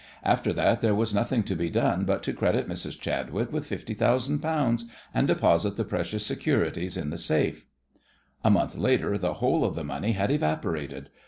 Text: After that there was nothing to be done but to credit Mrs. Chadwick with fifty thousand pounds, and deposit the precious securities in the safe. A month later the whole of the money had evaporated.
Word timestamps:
After 0.23 0.51
that 0.53 0.81
there 0.81 0.95
was 0.95 1.13
nothing 1.13 1.43
to 1.43 1.55
be 1.55 1.69
done 1.69 2.05
but 2.05 2.23
to 2.23 2.33
credit 2.33 2.67
Mrs. 2.67 2.99
Chadwick 2.99 3.53
with 3.53 3.67
fifty 3.67 3.93
thousand 3.93 4.39
pounds, 4.39 4.85
and 5.13 5.27
deposit 5.27 5.77
the 5.77 5.83
precious 5.83 6.25
securities 6.25 6.97
in 6.97 7.11
the 7.11 7.19
safe. 7.19 7.67
A 8.43 8.49
month 8.49 8.75
later 8.75 9.15
the 9.19 9.35
whole 9.35 9.63
of 9.63 9.75
the 9.75 9.83
money 9.83 10.13
had 10.13 10.31
evaporated. 10.31 11.11